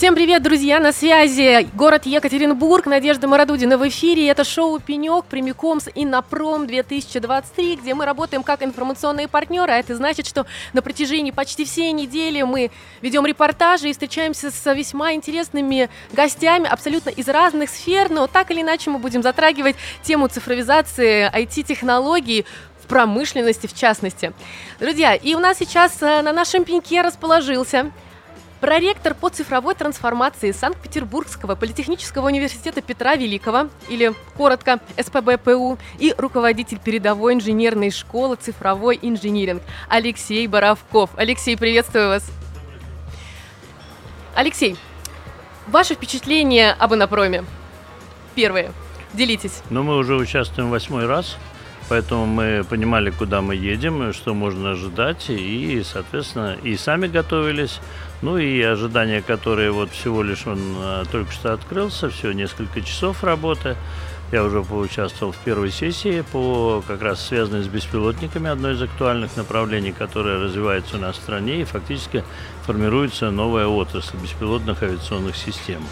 [0.00, 0.80] Всем привет, друзья!
[0.80, 4.28] На связи город Екатеринбург, Надежда Мародудина в эфире.
[4.28, 9.72] Это шоу «Пенек» прямиком с Иннопром 2023, где мы работаем как информационные партнеры.
[9.72, 12.70] А это значит, что на протяжении почти всей недели мы
[13.02, 18.62] ведем репортажи и встречаемся с весьма интересными гостями абсолютно из разных сфер, но так или
[18.62, 22.46] иначе мы будем затрагивать тему цифровизации, IT-технологий,
[22.90, 24.32] промышленности в частности.
[24.80, 27.92] Друзья, и у нас сейчас э, на нашем пеньке расположился
[28.60, 37.34] Проректор по цифровой трансформации Санкт-Петербургского политехнического университета Петра Великого, или коротко СПБПУ, и руководитель передовой
[37.34, 41.08] инженерной школы цифровой инжиниринг Алексей Боровков.
[41.16, 42.30] Алексей, приветствую вас.
[44.34, 44.76] Алексей,
[45.66, 47.44] ваше впечатление об инопроме?
[48.34, 48.72] Первое.
[49.14, 49.62] Делитесь.
[49.70, 51.38] Ну, мы уже участвуем восьмой раз,
[51.88, 57.80] поэтому мы понимали, куда мы едем, что можно ожидать, и, соответственно, и сами готовились,
[58.22, 63.24] ну и ожидания, которые вот всего лишь он а, только что открылся, всего несколько часов
[63.24, 63.76] работы.
[64.32, 69.36] Я уже поучаствовал в первой сессии по как раз связанной с беспилотниками, одно из актуальных
[69.36, 72.22] направлений, которое развивается у нас в стране, и фактически
[72.64, 75.82] формируется новая отрасль беспилотных авиационных систем.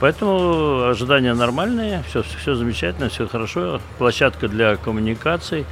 [0.00, 3.80] Поэтому ожидания нормальные, все, все замечательно, все хорошо.
[3.96, 5.64] Площадка для коммуникаций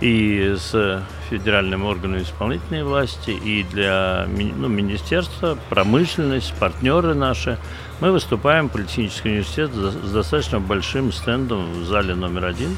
[0.00, 7.58] и с федеральным органом исполнительной власти, и для ну, министерства, промышленность, партнеры наши.
[8.00, 12.76] Мы выступаем, Политехнический университет, с достаточно большим стендом в зале номер один.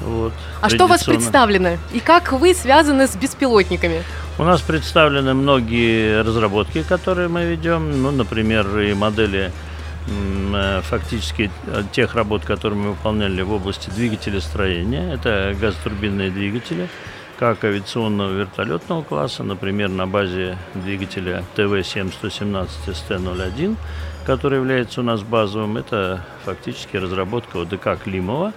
[0.00, 1.78] Вот, а что у вас представлено?
[1.92, 4.02] И как вы связаны с беспилотниками?
[4.38, 8.02] У нас представлены многие разработки, которые мы ведем.
[8.02, 9.52] Ну, например, и модели
[10.82, 15.14] фактически э, тех работ, которые мы выполняли в области двигателестроения.
[15.14, 16.88] Это газотурбинные двигатели,
[17.38, 23.76] как авиационного вертолетного класса, например, на базе двигателя ТВ-7117 СТ-01,
[24.26, 25.76] который является у нас базовым.
[25.76, 28.52] Это фактически разработка ОДК Климова.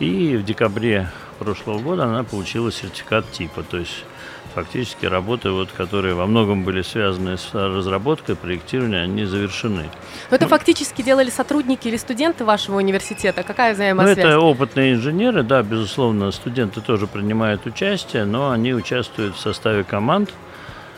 [0.00, 4.04] И в декабре прошлого года она получила сертификат типа, то есть
[4.54, 9.90] фактически работы, вот, которые во многом были связаны с разработкой, проектированием, они завершены.
[10.30, 13.42] Но это ну, фактически делали сотрудники или студенты вашего университета?
[13.42, 14.16] Какая взаимосвязь?
[14.16, 19.84] Ну, это опытные инженеры, да, безусловно, студенты тоже принимают участие, но они участвуют в составе
[19.84, 20.30] команд,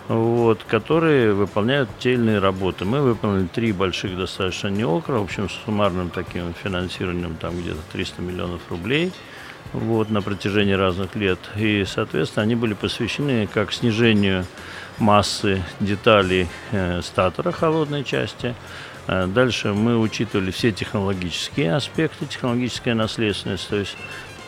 [0.08, 2.84] вот, которые выполняют те или иные работы.
[2.84, 8.22] Мы выполнили три больших достаточно неокра, в общем, с суммарным таким финансированием там где-то 300
[8.22, 9.12] миллионов рублей–
[9.76, 11.38] вот, на протяжении разных лет.
[11.56, 14.46] И, соответственно, они были посвящены как снижению
[14.98, 18.54] массы деталей э, статора холодной части.
[19.06, 23.96] Э, дальше мы учитывали все технологические аспекты, технологическая наследственность, то есть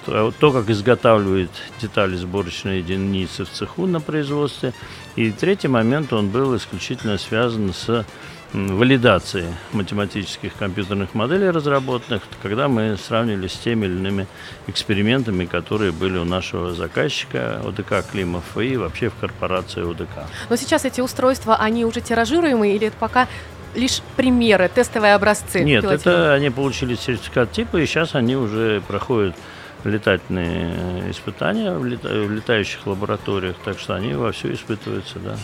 [0.06, 1.50] то, то, как изготавливают
[1.80, 4.72] детали сборочной единицы в цеху на производстве.
[5.16, 8.06] И третий момент, он был исключительно связан с
[8.52, 14.26] валидации математических компьютерных моделей разработанных, когда мы сравнили с теми или иными
[14.66, 20.30] экспериментами, которые были у нашего заказчика ОДК Климов и вообще в корпорации ОДК.
[20.48, 23.28] Но сейчас эти устройства, они уже тиражируемые или это пока
[23.74, 25.60] лишь примеры, тестовые образцы?
[25.62, 29.36] Нет, это они получили сертификат типа, и сейчас они уже проходят
[29.84, 35.36] летательные испытания в летающих лабораториях, так что они вовсю испытываются, да.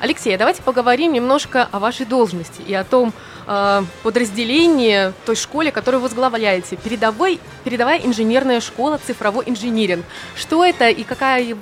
[0.00, 3.12] Алексей, а давайте поговорим немножко о вашей должности и о том
[3.46, 6.76] э, подразделении той школе, которую возглавляете.
[6.76, 10.04] Передовой, передовая инженерная школа цифровой инжиниринг.
[10.36, 11.56] Что это и какая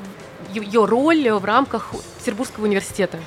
[0.53, 3.19] ее роль в рамках Петербургского университета?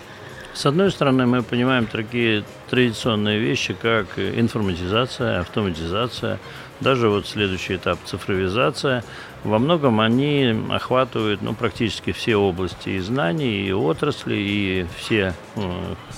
[0.53, 6.37] С одной стороны, мы понимаем такие традиционные вещи, как информатизация, автоматизация,
[6.79, 9.03] даже вот следующий этап цифровизация–
[9.43, 15.73] во многом они охватывают ну, практически все области и знаний, и отрасли, и все, ну,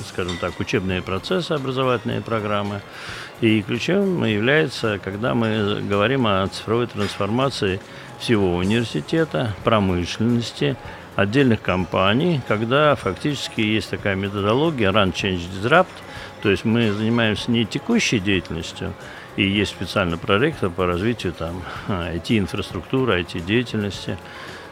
[0.09, 2.81] скажем так, учебные процессы, образовательные программы.
[3.39, 7.79] И ключевым является, когда мы говорим о цифровой трансформации
[8.19, 10.75] всего университета, промышленности,
[11.15, 15.87] отдельных компаний, когда фактически есть такая методология Run, Change, Disrupt,
[16.41, 18.93] то есть мы занимаемся не текущей деятельностью,
[19.35, 24.17] и есть специальный проректор по развитию там IT-инфраструктуры, IT-деятельности,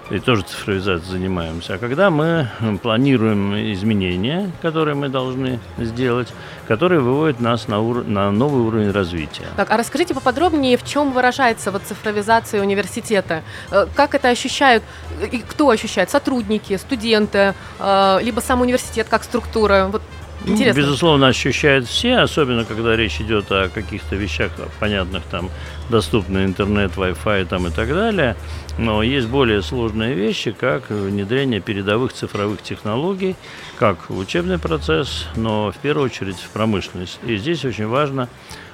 [0.10, 1.76] и тоже цифровизацией занимаемся.
[1.76, 2.48] А когда мы
[2.82, 6.34] планируем изменения, которые мы должны сделать,
[6.68, 9.46] которые выводят нас на, ур- на новый уровень развития.
[9.56, 13.44] Так, а расскажите поподробнее, в чем выражается вот цифровизация университета?
[13.72, 14.84] Э, как это ощущают,
[15.32, 16.10] и кто ощущает?
[16.10, 19.90] Сотрудники, студенты, э, либо сам университет как структура?
[19.92, 20.02] Вот
[20.46, 20.80] Интересно.
[20.80, 25.50] Безусловно, ощущают все, особенно когда речь идет о каких-то вещах понятных, там,
[25.90, 28.36] доступный интернет, Wi-Fi там, и так далее.
[28.78, 33.36] Но есть более сложные вещи, как внедрение передовых цифровых технологий,
[33.78, 37.20] как учебный процесс, но в первую очередь в промышленность.
[37.26, 38.30] И здесь очень важно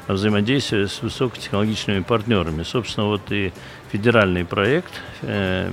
[0.07, 2.63] взаимодействие с высокотехнологичными партнерами.
[2.63, 3.51] Собственно, вот и
[3.91, 5.71] федеральный проект э,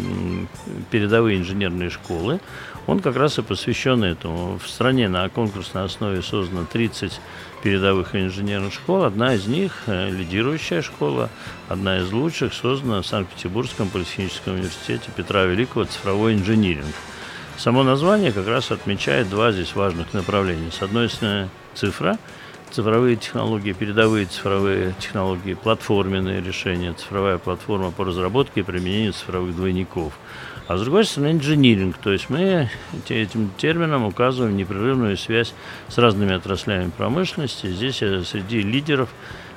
[0.90, 2.40] «Передовые инженерные школы»,
[2.86, 4.58] он как раз и посвящен этому.
[4.58, 7.20] В стране на конкурсной основе создано 30
[7.62, 9.04] передовых инженерных школ.
[9.04, 11.30] Одна из них, э, лидирующая школа,
[11.68, 16.94] одна из лучших, создана в Санкт-Петербургском политехническом университете Петра Великого «Цифровой инжиниринг».
[17.56, 20.70] Само название как раз отмечает два здесь важных направления.
[20.72, 22.18] С одной стороны, цифра–
[22.72, 30.14] цифровые технологии, передовые цифровые технологии, платформенные решения, цифровая платформа по разработке и применению цифровых двойников.
[30.72, 32.70] А с другой стороны, инжиниринг, то есть мы
[33.06, 35.52] этим термином указываем непрерывную связь
[35.88, 37.66] с разными отраслями промышленности.
[37.66, 39.10] Здесь среди лидеров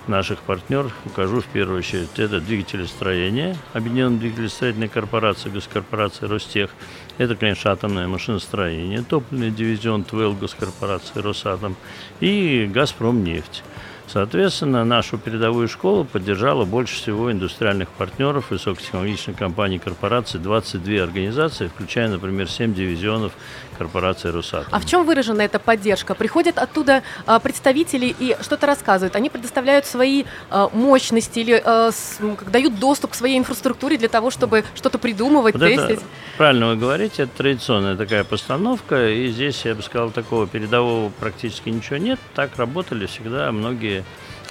[0.08, 2.10] наших партнеров укажу в первую очередь.
[2.18, 6.72] Это двигателестроение, Объединенная двигателестроительная корпорация, госкорпорация Ростех.
[7.18, 11.78] Это, конечно, атомное машиностроение, топливный дивизион ТВЛ госкорпорации Росатом
[12.20, 13.64] и Газпромнефть.
[14.08, 22.08] Соответственно, нашу передовую школу поддержала больше всего индустриальных партнеров, высокотехнологичных компаний, корпораций, 22 организации, включая,
[22.10, 23.34] например, 7 дивизионов
[23.78, 24.68] корпорации «Росатом».
[24.72, 26.16] А в чем выражена эта поддержка?
[26.16, 29.16] Приходят оттуда а, представители и что-то рассказывают.
[29.16, 34.32] Они предоставляют свои а, мощности или а, с, дают доступ к своей инфраструктуре для того,
[34.32, 35.98] чтобы что-то придумывать, вот тестить?
[35.98, 36.02] Это,
[36.38, 41.70] правильно вы говорите, это традиционная такая постановка, и здесь, я бы сказал, такого передового практически
[41.70, 42.20] ничего нет.
[42.34, 43.95] Так работали всегда многие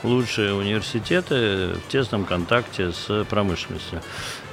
[0.05, 4.01] лучшие университеты в тесном контакте с промышленностью.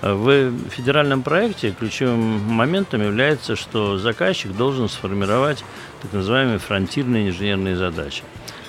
[0.01, 5.63] В федеральном проекте ключевым моментом является, что заказчик должен сформировать
[6.01, 8.24] так называемые фронтирные инженерные задачи.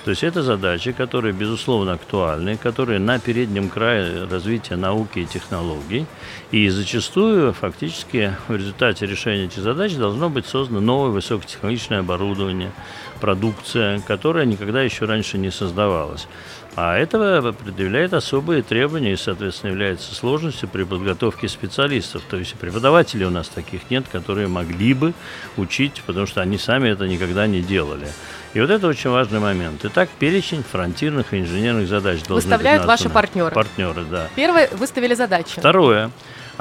[0.05, 6.06] То есть это задачи, которые, безусловно, актуальны, которые на переднем крае развития науки и технологий.
[6.50, 12.73] И зачастую, фактически, в результате решения этих задач должно быть создано новое высокотехнологичное оборудование,
[13.20, 16.26] продукция, которая никогда еще раньше не создавалась.
[16.74, 22.22] А это предъявляет особые требования и, соответственно, является сложностью при подготовке специалистов.
[22.30, 25.12] То есть преподавателей у нас таких нет, которые могли бы
[25.58, 28.08] учить, потому что они сами это никогда не делали.
[28.54, 29.84] И вот это очень важный момент.
[29.84, 33.54] Итак, перечень фронтирных инженерных задач должны Выставляют ваши партнеры.
[33.54, 34.28] Партнеры, да.
[34.34, 35.58] Первое, выставили задачи.
[35.58, 36.10] Второе.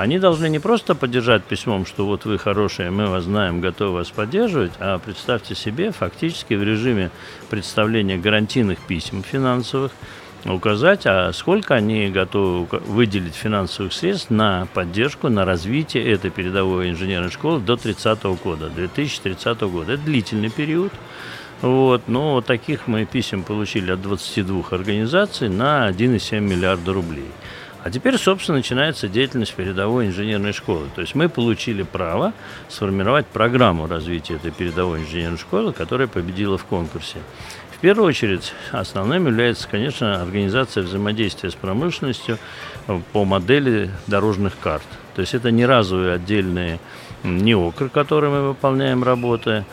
[0.01, 4.09] Они должны не просто поддержать письмом, что вот вы хорошие, мы вас знаем, готовы вас
[4.09, 7.11] поддерживать, а представьте себе, фактически в режиме
[7.51, 9.91] представления гарантийных писем финансовых,
[10.45, 17.29] указать, а сколько они готовы выделить финансовых средств на поддержку, на развитие этой передовой инженерной
[17.29, 19.93] школы до 30 года, 2030 года.
[19.93, 20.91] Это длительный период.
[21.61, 27.29] Вот, но таких мы писем получили от 22 организаций на 1,7 миллиарда рублей.
[27.83, 30.87] А теперь, собственно, начинается деятельность передовой инженерной школы.
[30.93, 32.33] То есть мы получили право
[32.69, 37.17] сформировать программу развития этой передовой инженерной школы, которая победила в конкурсе.
[37.75, 42.37] В первую очередь, основным является, конечно, организация взаимодействия с промышленностью
[43.11, 44.85] по модели дорожных карт.
[45.15, 46.79] То есть это не разовые отдельные
[47.23, 49.65] неокры, которые мы выполняем работы,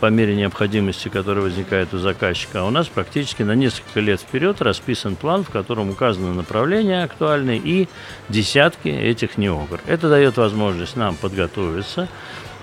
[0.00, 2.60] по мере необходимости, которая возникает у заказчика.
[2.60, 7.60] А у нас практически на несколько лет вперед расписан план, в котором указаны направления актуальные
[7.62, 7.88] и
[8.28, 9.80] десятки этих неогр.
[9.86, 12.08] Это дает возможность нам подготовиться,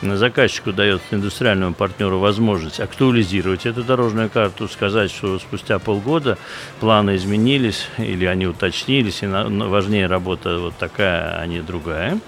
[0.02, 6.38] заказчику дает индустриальному партнеру возможность актуализировать эту дорожную карту, сказать, что спустя полгода
[6.80, 12.20] планы изменились или они уточнились, и важнее работа вот такая, а не другая.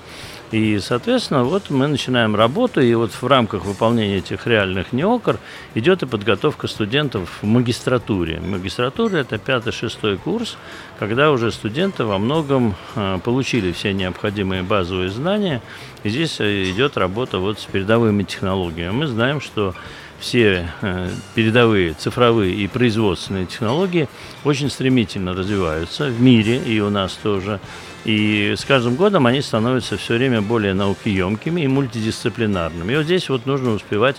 [0.51, 5.39] И, соответственно, вот мы начинаем работу, и вот в рамках выполнения этих реальных неокр
[5.75, 8.39] идет и подготовка студентов в магистратуре.
[8.39, 10.57] Магистратура– это пятый-шестой курс,
[10.99, 15.61] когда уже студенты во многом э, получили все необходимые базовые знания,
[16.03, 18.91] и здесь э, идет работа вот с передовыми технологиями.
[18.91, 19.75] Мы знаем, что
[20.19, 24.07] все э, передовые цифровые и производственные технологии
[24.45, 27.59] очень стремительно развиваются в мире и у нас тоже.
[28.05, 32.93] И с каждым годом они становятся все время более наукоемкими и мультидисциплинарными.
[32.93, 34.17] И вот здесь вот нужно успевать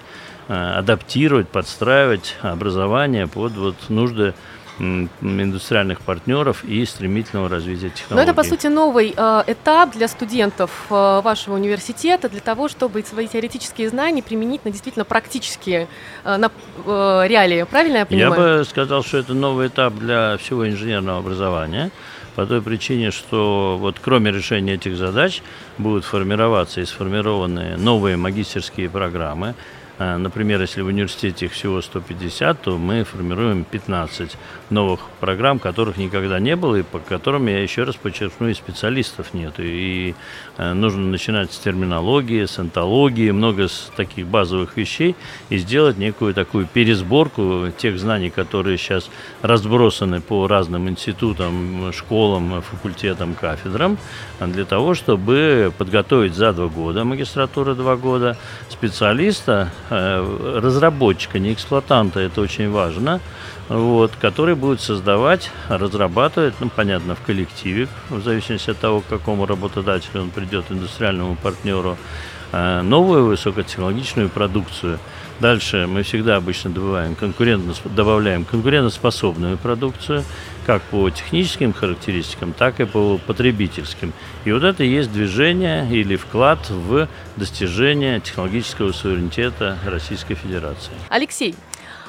[0.48, 4.34] э, адаптировать, подстраивать образование под вот нужды
[4.80, 8.14] индустриальных партнеров и стремительного развития технологий.
[8.14, 13.02] Но это, по сути, новый э, этап для студентов э, вашего университета для того, чтобы
[13.02, 15.88] свои теоретические знания применить на действительно практические
[16.24, 16.50] э, на,
[16.86, 17.64] э, реалии.
[17.64, 18.40] Правильно я понимаю?
[18.40, 21.90] Я бы сказал, что это новый этап для всего инженерного образования
[22.38, 25.42] по той причине, что вот кроме решения этих задач
[25.76, 29.56] будут формироваться и сформированы новые магистерские программы,
[29.98, 34.36] например, если в университете их всего 150, то мы формируем 15
[34.70, 39.34] новых программ, которых никогда не было, и по которым, я еще раз подчеркну, и специалистов
[39.34, 39.54] нет.
[39.58, 40.14] И
[40.56, 45.16] э, нужно начинать с терминологии, с антологии, много таких базовых вещей,
[45.48, 49.10] и сделать некую такую пересборку тех знаний, которые сейчас
[49.42, 53.98] разбросаны по разным институтам, школам, факультетам, кафедрам,
[54.40, 58.36] для того, чтобы подготовить за два года, магистратура два года,
[58.68, 63.20] специалиста, разработчика, не эксплуатанта, это очень важно,
[63.68, 69.46] вот, который будет создавать, разрабатывать, ну, понятно, в коллективе, в зависимости от того, к какому
[69.46, 74.98] работодателю он придет, индустриальному партнеру, э, новую высокотехнологичную продукцию.
[75.40, 80.24] Дальше мы всегда обычно добавляем, конкурентно, добавляем конкурентоспособную продукцию,
[80.66, 84.12] как по техническим характеристикам, так и по потребительским.
[84.44, 90.92] И вот это и есть движение или вклад в достижение технологического суверенитета Российской Федерации.
[91.08, 91.54] Алексей,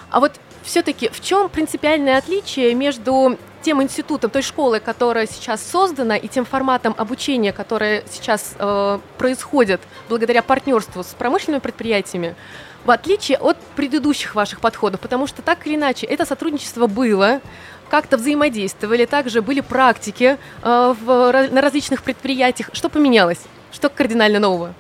[0.10, 6.16] а вот все-таки в чем принципиальное отличие между тем институтом, той школой, которая сейчас создана,
[6.18, 12.36] и тем форматом обучения, которое сейчас э, происходит благодаря партнерству с промышленными предприятиями,
[12.86, 17.42] в отличие от предыдущих ваших подходов, потому что так или иначе это сотрудничество было,
[17.90, 22.70] как-то взаимодействовали, также были практики э, в, на различных предприятиях.
[22.74, 23.40] Что поменялось?
[23.72, 24.74] Что кардинально нового?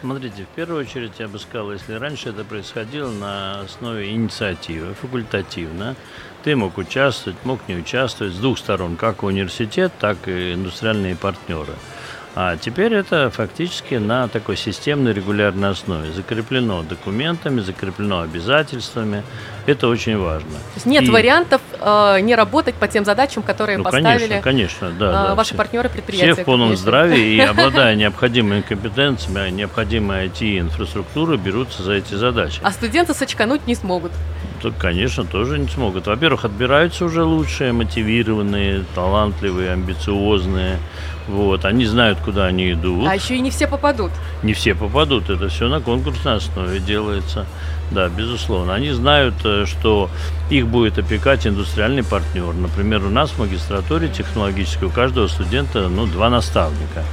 [0.00, 5.96] Смотрите, в первую очередь я бы сказал, если раньше это происходило на основе инициативы, факультативно,
[6.44, 11.72] ты мог участвовать, мог не участвовать с двух сторон, как университет, так и индустриальные партнеры.
[12.40, 16.12] А теперь это фактически на такой системной регулярной основе.
[16.12, 19.24] Закреплено документами, закреплено обязательствами.
[19.66, 20.48] Это очень важно.
[20.48, 21.10] То есть нет И...
[21.10, 25.34] вариантов э, не работать по тем задачам, которые ну, поставили конечно, конечно, да, э, да,
[25.34, 26.34] ваши все, партнеры предприятия.
[26.34, 26.82] Все в полном конечно.
[26.82, 32.60] здравии и обладая необходимыми компетенциями, необходимой IT-инфраструктурой, берутся за эти задачи.
[32.62, 34.12] А студенты сочкануть не смогут.
[34.62, 36.06] То, конечно, тоже не смогут.
[36.06, 40.78] Во-первых, отбираются уже лучшие, мотивированные, талантливые, амбициозные.
[41.28, 43.06] Вот, они знают, куда они идут.
[43.06, 44.10] А еще и не все попадут.
[44.42, 47.46] Не все попадут, это все на конкурсной основе делается.
[47.90, 48.74] Да, безусловно.
[48.74, 50.10] Они знают, э, что
[50.50, 52.52] их будет опекать индустриальный партнер.
[52.52, 57.04] Например, у нас в магистратуре технологической у каждого студента ну, два наставника.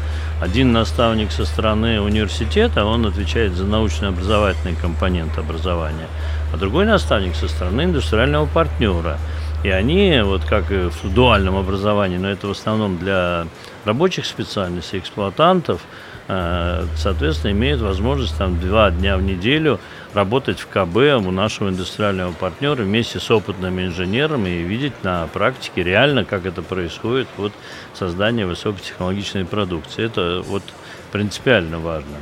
[0.42, 6.08] Один наставник со стороны университета, он отвечает за научно-образовательный компонент образования,
[6.54, 9.18] а другой наставник со стороны индустриального партнера–
[9.65, 13.48] и они, вот как и в дуальном образовании, но это в основном для
[13.84, 15.82] рабочих специальностей, эксплуатантов,
[16.27, 19.79] соответственно, имеют возможность там два дня в неделю
[20.13, 25.84] работать в КБ у нашего индустриального партнера вместе с опытными инженерами и видеть на практике
[25.84, 27.51] реально, как это происходит, вот
[27.94, 30.05] создание высокотехнологичной продукции.
[30.05, 30.63] Это вот
[31.12, 32.15] принципиально важно.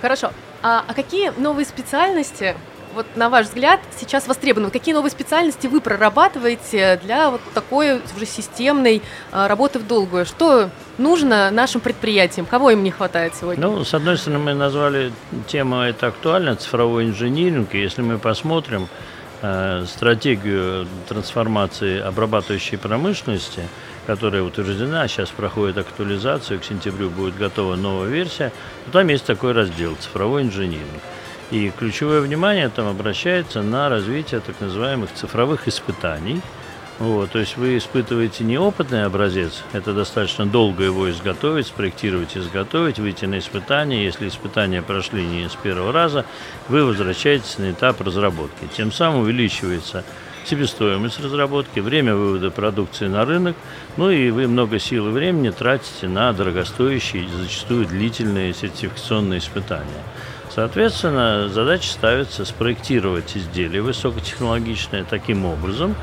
[0.00, 0.32] Хорошо.
[0.62, 2.56] А, а какие новые специальности
[2.96, 4.70] вот на ваш взгляд сейчас востребованы?
[4.70, 10.26] Какие новые специальности вы прорабатываете для вот такой уже системной а, работы в долгую?
[10.26, 12.46] Что нужно нашим предприятиям?
[12.46, 13.64] Кого им не хватает сегодня?
[13.64, 15.12] Ну, с одной стороны, мы назвали
[15.46, 17.74] тему это актуально, цифровой инжиниринг.
[17.74, 18.88] И если мы посмотрим
[19.42, 23.62] э, стратегию трансформации обрабатывающей промышленности,
[24.06, 28.52] которая утверждена, сейчас проходит актуализацию, к сентябрю будет готова новая версия,
[28.86, 31.02] то там есть такой раздел «Цифровой инжиниринг».
[31.50, 36.40] И ключевое внимание там обращается на развитие так называемых цифровых испытаний.
[36.98, 43.26] Вот, то есть вы испытываете неопытный образец, это достаточно долго его изготовить, спроектировать, изготовить, выйти
[43.26, 44.02] на испытания.
[44.02, 46.24] Если испытания прошли не с первого раза,
[46.68, 48.66] вы возвращаетесь на этап разработки.
[48.74, 50.04] Тем самым увеличивается
[50.46, 53.56] себестоимость разработки, время вывода продукции на рынок,
[53.98, 60.02] ну и вы много сил и времени тратите на дорогостоящие, зачастую длительные сертификационные испытания.
[60.56, 65.94] Соответственно, задача ставится спроектировать изделие высокотехнологичное таким образом,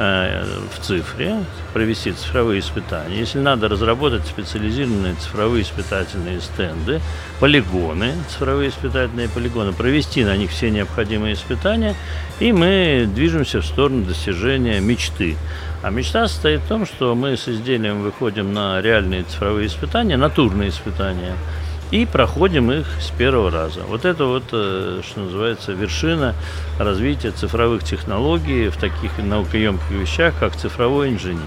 [0.00, 0.44] э,
[0.74, 1.36] в цифре,
[1.72, 3.16] провести цифровые испытания.
[3.16, 7.00] Если надо разработать специализированные цифровые испытательные стенды,
[7.38, 11.94] полигоны, цифровые испытательные полигоны, провести на них все необходимые испытания,
[12.40, 15.36] и мы движемся в сторону достижения мечты.
[15.84, 20.70] А мечта состоит в том, что мы с изделием выходим на реальные цифровые испытания, натурные
[20.70, 21.36] испытания–
[21.92, 23.82] и проходим их с первого раза.
[23.86, 26.34] Вот это вот, э, что называется, вершина
[26.78, 31.42] развития цифровых технологий в таких наукоемких вещах, как цифровой инжиниринг.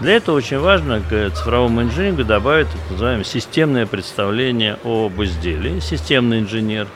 [0.00, 6.40] Для этого очень важно к цифровому инжинирингу добавить так называемое системное представление об изделии, системный
[6.40, 6.88] инженер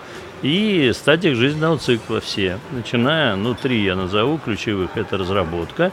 [0.43, 5.93] и стадиях жизненного цикла все, начиная, ну, три я назову ключевых, это разработка,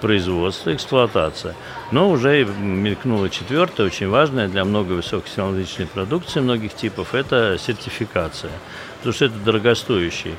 [0.00, 1.54] производство, эксплуатация.
[1.90, 8.52] Но уже мелькнула четвертая, очень важная для многой высокотехнологичной продукции многих типов, это сертификация.
[8.98, 10.34] Потому что это дорогостоящий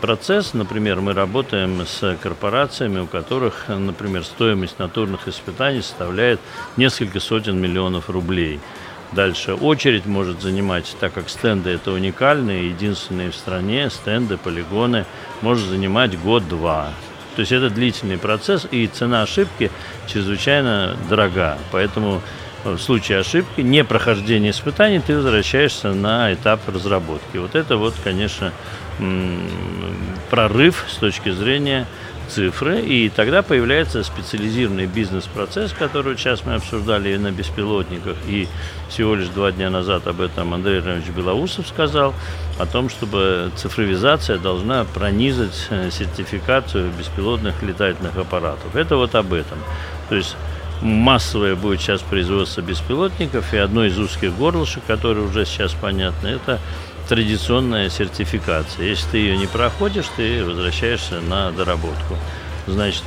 [0.00, 0.54] процесс.
[0.54, 6.40] Например, мы работаем с корпорациями, у которых, например, стоимость натурных испытаний составляет
[6.76, 8.60] несколько сотен миллионов рублей.
[9.12, 15.04] Дальше очередь может занимать, так как стенды это уникальные, единственные в стране, стенды, полигоны,
[15.42, 16.88] может занимать год-два.
[17.34, 19.70] То есть это длительный процесс, и цена ошибки
[20.06, 21.58] чрезвычайно дорога.
[21.70, 22.20] Поэтому
[22.64, 27.36] в случае ошибки, не прохождения испытаний, ты возвращаешься на этап разработки.
[27.36, 28.52] Вот это вот, конечно,
[30.30, 31.86] прорыв с точки зрения
[32.32, 38.48] цифры, и тогда появляется специализированный бизнес-процесс, который сейчас мы обсуждали и на беспилотниках, и
[38.88, 42.14] всего лишь два дня назад об этом Андрей Иванович Белоусов сказал,
[42.58, 48.76] о том, чтобы цифровизация должна пронизать э, сертификацию беспилотных летательных аппаратов.
[48.76, 49.58] Это вот об этом.
[50.08, 50.36] То есть
[50.80, 56.60] массовое будет сейчас производство беспилотников, и одно из узких горлышек, которое уже сейчас понятно, это
[57.12, 58.86] традиционная сертификация.
[58.86, 62.16] Если ты ее не проходишь, ты возвращаешься на доработку.
[62.66, 63.02] Значит,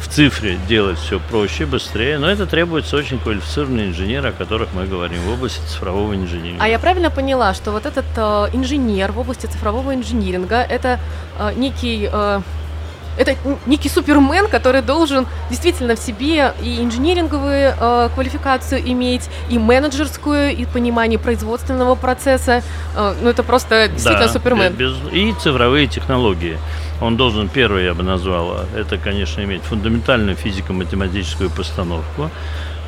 [0.00, 4.86] в цифре делать все проще, быстрее, но это требуется очень квалифицированные инженеры, о которых мы
[4.86, 6.62] говорим в области цифрового инжиниринга.
[6.62, 8.20] А я правильно поняла, что вот этот э,
[8.52, 11.00] инженер в области цифрового инжиниринга это
[11.40, 12.40] э, некий э,
[13.20, 13.36] это
[13.66, 20.64] некий супермен, который должен действительно в себе и инженеринговую э, квалификацию иметь, и менеджерскую, и
[20.64, 22.62] понимание производственного процесса.
[22.96, 24.72] Э, ну, это просто действительно да, супермен.
[24.72, 26.58] Без, и цифровые технологии.
[27.02, 32.30] Он должен, первый я бы назвал, это, конечно, иметь фундаментальную физико-математическую постановку.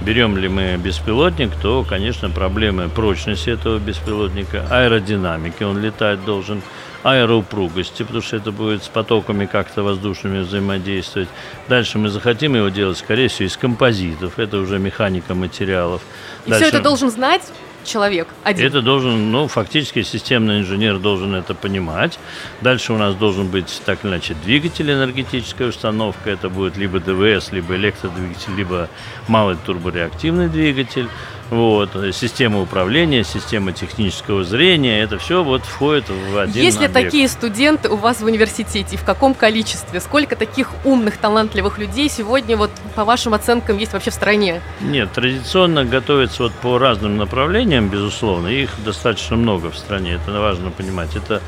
[0.00, 6.62] Берем ли мы беспилотник, то, конечно, проблемы прочности этого беспилотника, аэродинамики, он летать должен,
[7.02, 11.28] аэроупругости, потому что это будет с потоками как-то воздушными взаимодействовать.
[11.68, 16.02] Дальше мы захотим его делать, скорее всего, из композитов, это уже механика материалов.
[16.46, 16.66] И Дальше...
[16.66, 17.42] все это должен знать
[17.84, 18.66] человек один.
[18.66, 22.18] Это должен, ну, фактически системный инженер должен это понимать.
[22.60, 26.30] Дальше у нас должен быть, так иначе, двигатель, энергетическая установка.
[26.30, 28.88] Это будет либо ДВС, либо электродвигатель, либо
[29.28, 31.08] малый турбореактивный двигатель
[31.52, 37.28] вот, система управления, система технического зрения, это все вот входит в один Есть ли такие
[37.28, 40.00] студенты у вас в университете, в каком количестве?
[40.00, 44.62] Сколько таких умных, талантливых людей сегодня, вот по вашим оценкам, есть вообще в стране?
[44.80, 50.70] Нет, традиционно готовятся вот по разным направлениям, безусловно, их достаточно много в стране, это важно
[50.70, 51.14] понимать.
[51.16, 51.42] Это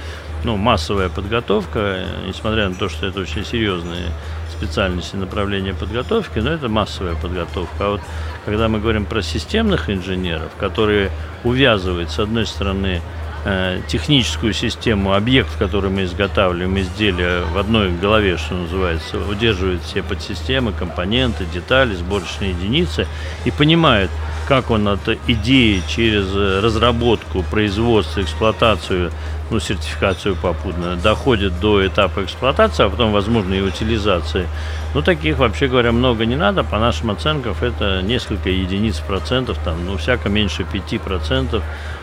[0.44, 4.10] ну, массовая подготовка, несмотря на то, что это очень серьезные
[4.54, 7.86] специальности направления подготовки, но это массовая подготовка.
[7.86, 8.00] А вот
[8.44, 11.10] когда мы говорим про системных инженеров, которые
[11.44, 13.00] увязывают, с одной стороны,
[13.44, 20.02] э, техническую систему, объект, который мы изготавливаем, изделия в одной голове, что называется, удерживает все
[20.02, 23.06] подсистемы, компоненты, детали, сборочные единицы
[23.44, 24.10] и понимает,
[24.48, 29.10] как он от идеи через разработку, производство, эксплуатацию
[29.50, 34.48] ну, сертификацию попутно, доходит до этапа эксплуатации, а потом, возможно, и утилизации.
[34.94, 36.64] Ну, таких, вообще говоря, много не надо.
[36.64, 41.62] По нашим оценкам, это несколько единиц процентов, там, ну, всяко меньше 5 процентов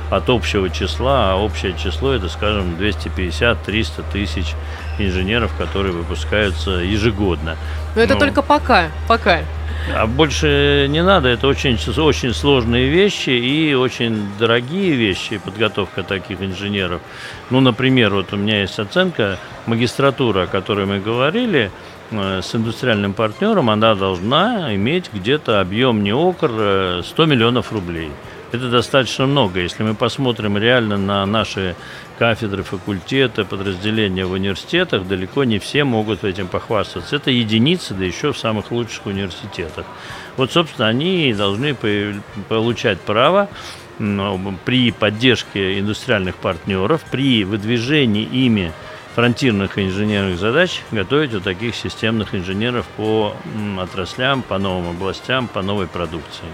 [0.10, 4.56] от общего числа, а общее число это, скажем, 250-300 тысяч
[4.99, 7.56] инженеров, которые выпускаются ежегодно.
[7.95, 9.39] Но это ну, только пока, пока.
[9.89, 16.41] А больше не надо, это очень, очень сложные вещи и очень дорогие вещи, подготовка таких
[16.41, 17.01] инженеров.
[17.49, 21.71] Ну, например, вот у меня есть оценка, магистратура, о которой мы говорили,
[22.11, 28.11] э, с индустриальным партнером, она должна иметь где-то объем не окр 100 миллионов рублей.
[28.51, 29.61] Это достаточно много.
[29.61, 31.75] Если мы посмотрим реально на наши
[32.21, 37.15] кафедры, факультеты, подразделения в университетах, далеко не все могут этим похвастаться.
[37.15, 39.88] Это единицы, да еще в самых лучших университетах.
[40.38, 41.75] Вот, собственно, они должны
[42.47, 43.49] получать право
[44.65, 48.71] при поддержке индустриальных партнеров, при выдвижении ими
[49.15, 53.36] фронтирных инженерных задач готовить вот таких системных инженеров по
[53.79, 56.45] отраслям, по новым областям, по новой продукции.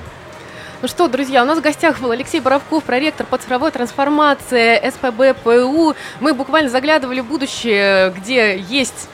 [0.79, 5.41] Ну что, друзья, у нас в гостях был Алексей Боровков, проректор по цифровой трансформации СПБ
[5.43, 5.95] ПУ.
[6.19, 9.09] Мы буквально заглядывали в будущее, где есть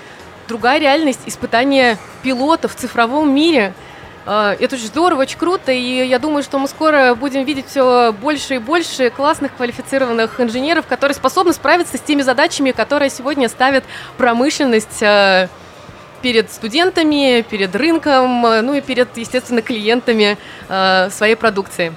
[0.50, 3.74] другая реальность испытания пилотов в цифровом мире.
[4.26, 8.12] А, это очень здорово, очень круто, и я думаю, что мы скоро будем видеть все
[8.12, 13.86] больше и больше классных квалифицированных инженеров, которые способны справиться с теми задачами, которые сегодня ставит
[14.18, 15.48] промышленность а,
[16.24, 20.38] перед студентами, перед рынком, ну и перед, естественно, клиентами
[20.70, 21.94] э, своей продукции.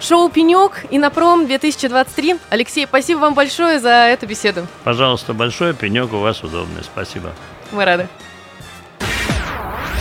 [0.00, 2.36] Шоу «Пенек» и «Напром» 2023.
[2.50, 4.66] Алексей, спасибо вам большое за эту беседу.
[4.82, 5.72] Пожалуйста, большое.
[5.72, 6.82] «Пенек» у вас удобный.
[6.82, 7.32] Спасибо.
[7.70, 8.08] Мы рады.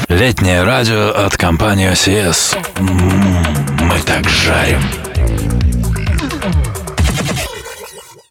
[0.08, 2.58] Летнее радио от компании OCS.
[2.80, 4.82] М-м, мы так жарим.